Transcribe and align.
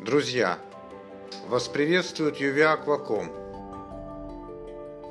Друзья, 0.00 0.60
вас 1.48 1.66
приветствует 1.66 2.40
UV 2.40 2.62
Акваком. 2.62 3.32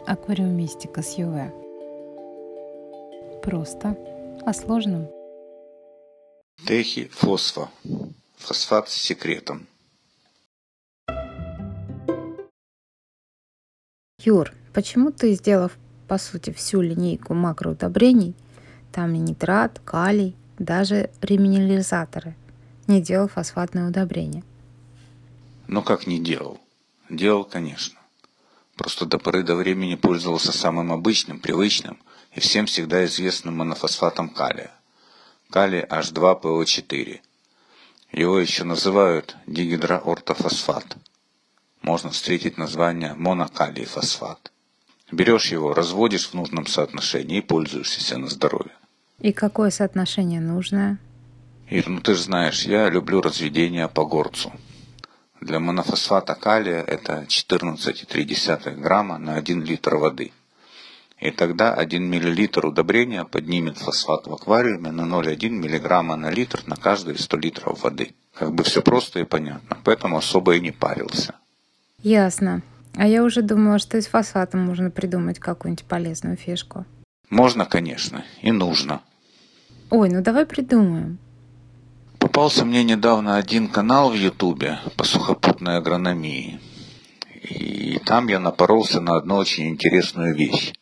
Аквариумистика 0.07 1.01
с 1.01 1.17
ЮВ. 1.17 1.51
Просто 3.43 3.97
о 4.45 4.53
сложном. 4.53 5.09
Техи 6.65 7.09
фосфо. 7.09 7.69
Фосфат 8.37 8.87
с 8.87 8.93
секретом. 8.93 9.67
Юр, 14.23 14.53
почему 14.73 15.11
ты, 15.11 15.33
сделав 15.33 15.77
по 16.07 16.17
сути 16.17 16.51
всю 16.53 16.79
линейку 16.79 17.33
макроудобрений, 17.33 18.35
там 18.93 19.13
и 19.15 19.17
нитрат, 19.17 19.81
калий, 19.83 20.33
даже 20.57 21.09
реминерализаторы, 21.21 22.35
не 22.87 23.01
делал 23.01 23.27
фосфатное 23.27 23.89
удобрение? 23.89 24.43
Ну 25.67 25.81
как 25.81 26.07
не 26.07 26.19
делал? 26.19 26.59
Делал, 27.09 27.43
конечно. 27.43 27.99
Просто 28.75 29.05
до 29.05 29.17
поры 29.17 29.43
до 29.43 29.55
времени 29.55 29.95
пользовался 29.95 30.51
самым 30.51 30.91
обычным, 30.91 31.39
привычным 31.39 31.99
и 32.33 32.39
всем 32.39 32.67
всегда 32.67 33.05
известным 33.05 33.57
монофосфатом 33.57 34.29
калия. 34.29 34.71
Калий 35.49 35.81
H2PO4. 35.81 37.19
Его 38.13 38.39
еще 38.39 38.63
называют 38.63 39.35
дигидроортофосфат. 39.47 40.97
Можно 41.81 42.11
встретить 42.11 42.57
название 42.57 43.13
монокалий 43.15 43.85
фосфат. 43.85 44.51
Берешь 45.11 45.51
его, 45.51 45.73
разводишь 45.73 46.29
в 46.29 46.33
нужном 46.33 46.67
соотношении 46.67 47.37
и 47.37 47.41
пользуешься 47.41 48.17
на 48.17 48.27
здоровье. 48.27 48.73
И 49.19 49.31
какое 49.31 49.69
соотношение 49.69 50.41
нужное? 50.41 50.99
Ир, 51.69 51.89
ну 51.89 52.01
ты 52.01 52.13
же 52.13 52.23
знаешь, 52.23 52.63
я 52.63 52.89
люблю 52.89 53.21
разведение 53.21 53.87
по 53.87 54.05
горцу. 54.05 54.51
Для 55.47 55.61
монофосфата 55.61 56.35
калия 56.35 56.81
это 56.81 57.23
14,3 57.25 58.75
грамма 58.81 59.17
на 59.17 59.35
1 59.35 59.63
литр 59.63 59.95
воды. 59.95 60.33
И 61.21 61.31
тогда 61.31 61.73
1 61.73 62.05
мл 62.05 62.67
удобрения 62.67 63.23
поднимет 63.23 63.77
фосфат 63.77 64.27
в 64.27 64.33
аквариуме 64.33 64.91
на 64.91 65.03
0,1 65.03 65.49
мг 65.49 66.17
на 66.17 66.29
литр 66.31 66.63
на 66.67 66.75
каждые 66.75 67.17
100 67.17 67.37
литров 67.37 67.83
воды. 67.83 68.13
Как 68.33 68.53
бы 68.53 68.65
все 68.65 68.81
просто 68.81 69.21
и 69.21 69.23
понятно, 69.23 69.77
поэтому 69.85 70.17
особо 70.17 70.57
и 70.57 70.59
не 70.59 70.71
парился. 70.71 71.35
Ясно. 72.03 72.61
А 72.97 73.07
я 73.07 73.23
уже 73.23 73.41
думала, 73.41 73.79
что 73.79 73.97
из 73.97 74.07
фосфата 74.07 74.57
можно 74.57 74.91
придумать 74.91 75.39
какую-нибудь 75.39 75.85
полезную 75.85 76.35
фишку. 76.35 76.85
Можно, 77.29 77.65
конечно, 77.65 78.25
и 78.41 78.51
нужно. 78.51 78.99
Ой, 79.91 80.09
ну 80.09 80.21
давай 80.21 80.45
придумаем. 80.45 81.19
Попался 82.37 82.65
мне 82.65 82.83
недавно 82.83 83.37
один 83.37 83.67
канал 83.67 84.11
в 84.11 84.13
Ютубе 84.13 84.79
по 84.95 85.03
сухопутной 85.03 85.77
агрономии. 85.77 86.59
И 87.41 87.97
там 88.05 88.27
я 88.27 88.39
напоролся 88.39 89.01
на 89.01 89.15
одну 89.15 89.37
очень 89.37 89.69
интересную 89.69 90.35
вещь. 90.35 90.73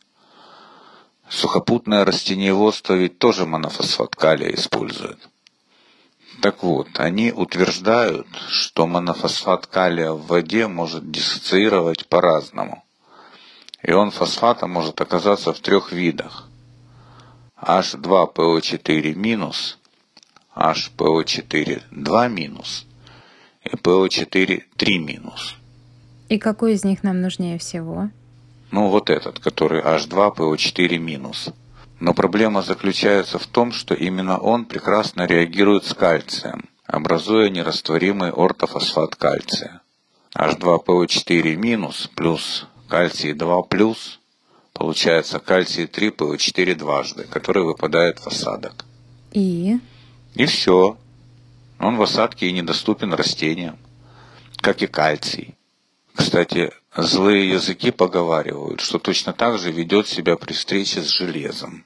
Сухопутное 1.29 2.03
растениеводство 2.03 2.93
ведь 2.95 3.19
тоже 3.19 3.45
монофосфат 3.45 4.17
калия 4.17 4.53
использует. 4.53 5.29
Так 6.41 6.61
вот, 6.61 6.89
они 6.95 7.31
утверждают, 7.31 8.27
что 8.49 8.85
монофосфат 8.85 9.65
калия 9.65 10.11
в 10.11 10.27
воде 10.27 10.67
может 10.67 11.09
диссоциировать 11.09 12.05
по-разному. 12.09 12.83
И 13.81 13.93
он 13.93 14.11
фосфата 14.11 14.67
может 14.67 14.99
оказаться 14.99 15.53
в 15.53 15.59
трех 15.61 15.93
видах. 15.93 16.49
H2PO4 17.61 19.13
минус, 19.15 19.77
HPO4 20.55 21.83
2 21.91 22.27
минус 22.29 22.85
и 23.63 23.75
PO4 23.75 24.63
3 24.77 24.99
минус. 24.99 25.55
И 26.29 26.37
какой 26.39 26.73
из 26.73 26.83
них 26.83 27.03
нам 27.03 27.21
нужнее 27.21 27.57
всего? 27.57 28.09
Ну, 28.71 28.89
вот 28.89 29.09
этот, 29.09 29.39
который 29.39 29.81
H2PO4 29.81 30.97
минус. 30.97 31.49
Но 31.99 32.13
проблема 32.13 32.61
заключается 32.61 33.37
в 33.37 33.47
том, 33.47 33.71
что 33.71 33.93
именно 33.93 34.37
он 34.37 34.65
прекрасно 34.65 35.25
реагирует 35.25 35.85
с 35.85 35.93
кальцием, 35.93 36.65
образуя 36.85 37.49
нерастворимый 37.49 38.31
ортофосфат 38.31 39.15
кальция. 39.15 39.81
H2PO4 40.35 41.55
минус 41.55 42.09
плюс 42.15 42.67
кальций 42.87 43.33
2 43.33 43.61
плюс 43.63 44.19
получается 44.73 45.39
кальций 45.39 45.87
3 45.87 46.09
PO4 46.09 46.75
дважды, 46.75 47.23
который 47.23 47.63
выпадает 47.63 48.19
в 48.19 48.27
осадок. 48.27 48.85
И? 49.31 49.79
И 50.35 50.45
все. 50.45 50.97
Он 51.79 51.97
в 51.97 52.01
осадке 52.01 52.47
и 52.47 52.51
недоступен 52.51 53.13
растениям, 53.13 53.77
как 54.57 54.81
и 54.81 54.87
кальций. 54.87 55.55
Кстати, 56.13 56.71
злые 56.95 57.49
языки 57.49 57.91
поговаривают, 57.91 58.79
что 58.81 58.99
точно 58.99 59.33
так 59.33 59.59
же 59.59 59.71
ведет 59.71 60.07
себя 60.07 60.37
при 60.37 60.53
встрече 60.53 61.01
с 61.01 61.07
железом. 61.07 61.83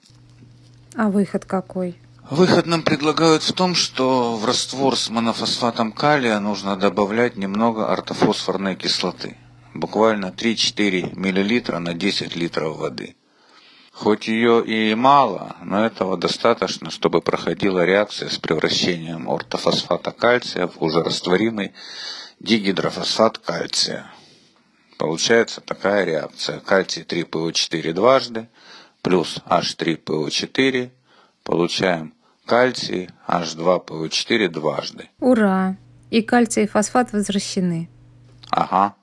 А 0.95 1.09
выход 1.09 1.45
какой? 1.45 1.95
Выход 2.29 2.67
нам 2.67 2.83
предлагают 2.83 3.41
в 3.41 3.53
том, 3.53 3.73
что 3.73 4.35
в 4.35 4.45
раствор 4.45 4.95
с 4.95 5.09
монофосфатом 5.09 5.91
калия 5.91 6.39
нужно 6.39 6.75
добавлять 6.75 7.37
немного 7.37 7.91
ортофосфорной 7.91 8.75
кислоты. 8.75 9.37
Буквально 9.73 10.27
3-4 10.27 11.15
мл 11.15 11.79
на 11.79 11.93
10 11.93 12.35
литров 12.35 12.77
воды. 12.77 13.15
Хоть 13.99 14.29
ее 14.29 14.63
и 14.63 14.95
мало, 14.95 15.57
но 15.61 15.85
этого 15.85 16.15
достаточно, 16.15 16.89
чтобы 16.89 17.19
проходила 17.21 17.83
реакция 17.83 18.29
с 18.29 18.37
превращением 18.37 19.29
ортофосфата 19.29 20.11
кальция 20.11 20.67
в 20.67 20.81
уже 20.81 21.03
растворимый 21.03 21.73
дигидрофосфат 22.39 23.39
кальция. 23.39 24.09
Получается 24.97 25.59
такая 25.59 26.05
реакция. 26.05 26.61
Кальций 26.61 27.03
3ПО4 27.03 27.91
дважды 27.91 28.47
плюс 29.01 29.41
H3ПО4. 29.45 30.91
Получаем 31.43 32.13
кальций 32.45 33.09
H2ПО4 33.27 34.47
дважды. 34.47 35.09
Ура! 35.19 35.75
И 36.09 36.21
кальций 36.21 36.63
и 36.63 36.67
фосфат 36.67 37.11
возвращены. 37.11 37.89
Ага. 38.49 38.95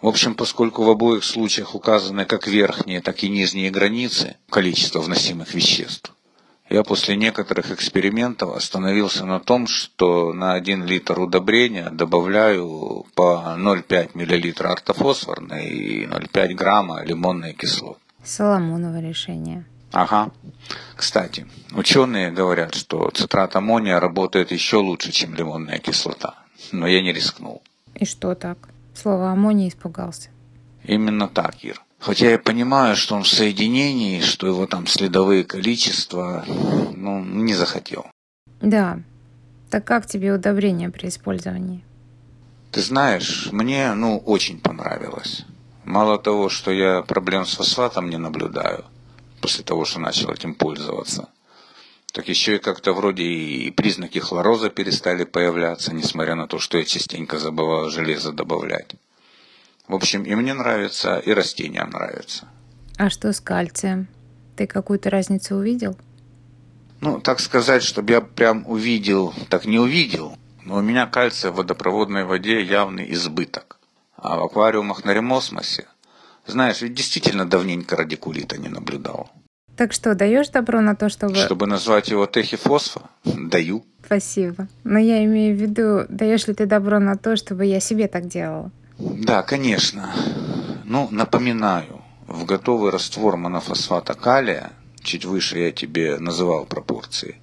В 0.00 0.08
общем, 0.08 0.34
поскольку 0.34 0.82
в 0.82 0.90
обоих 0.90 1.22
случаях 1.22 1.76
указаны 1.76 2.24
как 2.24 2.48
верхние, 2.48 3.00
так 3.00 3.22
и 3.22 3.28
нижние 3.28 3.70
границы 3.70 4.36
количества 4.50 4.98
вносимых 4.98 5.54
веществ, 5.54 6.12
я 6.72 6.82
после 6.82 7.16
некоторых 7.16 7.70
экспериментов 7.70 8.56
остановился 8.56 9.26
на 9.26 9.40
том, 9.40 9.66
что 9.66 10.32
на 10.32 10.54
1 10.54 10.86
литр 10.86 11.20
удобрения 11.20 11.90
добавляю 11.90 13.04
по 13.14 13.54
0,5 13.58 14.10
мл 14.14 14.70
ортофосфорной 14.72 15.68
и 15.68 16.06
0,5 16.06 16.54
грамма 16.54 17.04
лимонной 17.04 17.52
кислоты. 17.52 18.00
Соломоново 18.24 19.00
решение. 19.00 19.64
Ага. 19.92 20.30
Кстати, 20.96 21.46
ученые 21.72 22.30
говорят, 22.30 22.74
что 22.74 23.10
цитрат 23.10 23.54
аммония 23.54 24.00
работает 24.00 24.50
еще 24.50 24.78
лучше, 24.78 25.12
чем 25.12 25.34
лимонная 25.34 25.78
кислота. 25.78 26.36
Но 26.72 26.86
я 26.86 27.02
не 27.02 27.12
рискнул. 27.12 27.62
И 27.94 28.06
что 28.06 28.34
так? 28.34 28.56
Слово 28.94 29.32
аммоний 29.32 29.68
испугался. 29.68 30.30
Именно 30.84 31.28
так, 31.28 31.64
Ир. 31.64 31.82
Хотя 32.02 32.30
я 32.30 32.38
понимаю, 32.38 32.96
что 32.96 33.14
он 33.14 33.22
в 33.22 33.28
соединении, 33.28 34.20
что 34.20 34.48
его 34.48 34.66
там 34.66 34.88
следовые 34.88 35.44
количества, 35.44 36.44
ну, 36.96 37.24
не 37.24 37.54
захотел. 37.54 38.06
Да. 38.60 38.98
Так 39.70 39.84
как 39.84 40.06
тебе 40.06 40.32
удобрение 40.32 40.90
при 40.90 41.06
использовании? 41.06 41.84
Ты 42.72 42.82
знаешь, 42.82 43.48
мне, 43.52 43.94
ну, 43.94 44.18
очень 44.18 44.58
понравилось. 44.58 45.44
Мало 45.84 46.18
того, 46.18 46.48
что 46.48 46.72
я 46.72 47.02
проблем 47.02 47.46
с 47.46 47.54
фосфатом 47.54 48.10
не 48.10 48.18
наблюдаю, 48.18 48.84
после 49.40 49.62
того, 49.62 49.84
что 49.84 50.00
начал 50.00 50.32
этим 50.32 50.54
пользоваться, 50.54 51.28
так 52.12 52.28
еще 52.28 52.56
и 52.56 52.58
как-то 52.58 52.94
вроде 52.94 53.22
и 53.22 53.70
признаки 53.70 54.18
хлороза 54.18 54.70
перестали 54.70 55.22
появляться, 55.22 55.94
несмотря 55.94 56.34
на 56.34 56.48
то, 56.48 56.58
что 56.58 56.78
я 56.78 56.84
частенько 56.84 57.38
забывал 57.38 57.90
железо 57.90 58.32
добавлять. 58.32 58.96
В 59.88 59.94
общем, 59.94 60.22
и 60.22 60.34
мне 60.34 60.54
нравится, 60.54 61.18
и 61.18 61.32
растениям 61.32 61.90
нравится. 61.90 62.46
А 62.98 63.10
что 63.10 63.32
с 63.32 63.40
кальцием? 63.40 64.08
Ты 64.56 64.66
какую-то 64.66 65.10
разницу 65.10 65.56
увидел? 65.56 65.96
Ну, 67.00 67.20
так 67.20 67.40
сказать, 67.40 67.82
чтобы 67.82 68.12
я 68.12 68.20
прям 68.20 68.64
увидел, 68.66 69.34
так 69.48 69.64
не 69.64 69.78
увидел. 69.78 70.36
Но 70.64 70.76
у 70.76 70.82
меня 70.82 71.06
кальция 71.06 71.50
в 71.50 71.56
водопроводной 71.56 72.24
воде 72.24 72.62
явный 72.62 73.12
избыток. 73.12 73.78
А 74.16 74.36
в 74.36 74.44
аквариумах 74.44 75.04
на 75.04 75.12
ремосмосе, 75.12 75.86
знаешь, 76.46 76.80
ведь 76.82 76.94
действительно 76.94 77.44
давненько 77.44 77.96
радикулита 77.96 78.56
не 78.56 78.68
наблюдал. 78.68 79.30
Так 79.76 79.92
что, 79.92 80.14
даешь 80.14 80.48
добро 80.50 80.80
на 80.80 80.94
то, 80.94 81.08
чтобы... 81.08 81.34
Чтобы 81.34 81.66
назвать 81.66 82.08
его 82.08 82.26
техифосфа? 82.26 83.02
Даю. 83.24 83.84
Спасибо. 84.04 84.68
Но 84.84 84.98
я 84.98 85.24
имею 85.24 85.56
в 85.56 85.60
виду, 85.60 86.04
даешь 86.08 86.46
ли 86.46 86.54
ты 86.54 86.66
добро 86.66 87.00
на 87.00 87.16
то, 87.16 87.36
чтобы 87.36 87.64
я 87.64 87.80
себе 87.80 88.06
так 88.06 88.28
делала? 88.28 88.70
Да, 89.02 89.42
конечно. 89.42 90.14
Ну, 90.84 91.08
напоминаю, 91.10 92.02
в 92.28 92.44
готовый 92.44 92.92
раствор 92.92 93.36
монофосфата 93.36 94.14
калия, 94.14 94.72
чуть 95.02 95.24
выше 95.24 95.58
я 95.58 95.72
тебе 95.72 96.18
называл 96.18 96.66
пропорции, 96.66 97.40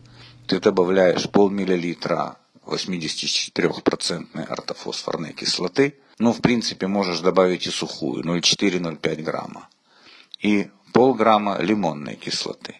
ты 0.47 0.61
добавляешь 0.61 1.29
полмиллилитра 1.29 2.38
84% 2.65 4.47
ортофосфорной 4.47 5.33
кислоты, 5.33 5.95
ну, 6.17 6.31
в 6.31 6.39
принципе, 6.39 6.88
можешь 6.88 7.19
добавить 7.19 7.67
и 7.67 7.71
сухую, 7.71 8.23
0,4-0,5 8.23 9.21
грамма, 9.21 9.67
и 10.39 10.69
полграмма 10.94 11.57
лимонной 11.59 12.15
кислоты. 12.15 12.75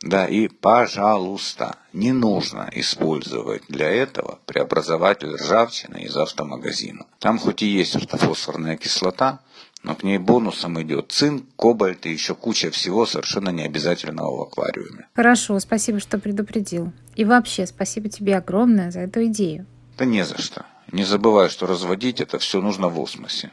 Да, 0.00 0.26
и, 0.26 0.46
пожалуйста, 0.46 1.76
не 1.92 2.12
нужно 2.12 2.70
использовать 2.72 3.62
для 3.68 3.90
этого 3.90 4.38
преобразователь 4.46 5.34
ржавчины 5.34 6.04
из 6.04 6.16
автомагазина. 6.16 7.06
Там 7.18 7.38
хоть 7.38 7.62
и 7.62 7.66
есть 7.66 7.96
ортофосфорная 7.96 8.76
кислота, 8.76 9.40
но 9.82 9.96
к 9.96 10.04
ней 10.04 10.18
бонусом 10.18 10.80
идет 10.82 11.10
цинк, 11.10 11.44
кобальт 11.56 12.06
и 12.06 12.12
еще 12.12 12.36
куча 12.36 12.70
всего 12.70 13.06
совершенно 13.06 13.48
необязательного 13.48 14.36
в 14.36 14.42
аквариуме. 14.42 15.08
Хорошо, 15.14 15.58
спасибо, 15.58 15.98
что 15.98 16.18
предупредил. 16.18 16.92
И 17.16 17.24
вообще, 17.24 17.66
спасибо 17.66 18.08
тебе 18.08 18.36
огромное 18.36 18.92
за 18.92 19.00
эту 19.00 19.24
идею. 19.26 19.66
Да 19.96 20.04
не 20.04 20.24
за 20.24 20.38
что. 20.38 20.64
Не 20.92 21.04
забывай, 21.04 21.48
что 21.48 21.66
разводить 21.66 22.20
это 22.20 22.38
все 22.38 22.60
нужно 22.60 22.88
в 22.88 23.00
осмосе. 23.00 23.50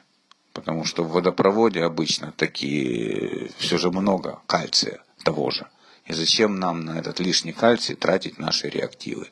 Потому 0.53 0.85
что 0.85 1.03
в 1.03 1.11
водопроводе 1.11 1.83
обычно 1.83 2.33
такие 2.37 3.49
все 3.57 3.77
же 3.77 3.91
много 3.91 4.39
кальция 4.45 4.99
того 5.23 5.49
же. 5.49 5.67
И 6.05 6.13
зачем 6.13 6.59
нам 6.59 6.85
на 6.85 6.99
этот 6.99 7.19
лишний 7.19 7.53
кальций 7.53 7.95
тратить 7.95 8.37
наши 8.37 8.69
реактивы? 8.69 9.29